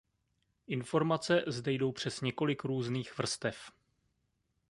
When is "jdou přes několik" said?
1.71-2.63